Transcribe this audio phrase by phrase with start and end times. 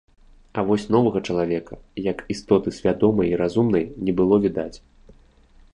[0.59, 1.75] А вось новага чалавека,
[2.09, 4.73] як істоты свядомай і разумнай, не было відаць.